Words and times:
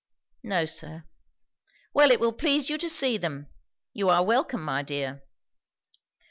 "No, 0.41 0.65
sir." 0.65 1.05
"Well, 1.93 2.09
it 2.09 2.19
will 2.19 2.33
please 2.33 2.71
you 2.71 2.79
to 2.79 2.89
see 2.89 3.19
them. 3.19 3.49
You 3.93 4.09
are 4.09 4.25
welcome, 4.25 4.63
my 4.65 4.81
dear." 4.81 5.21